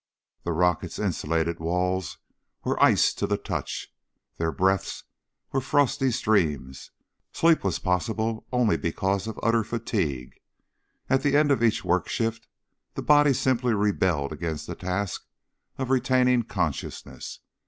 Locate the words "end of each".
11.37-11.85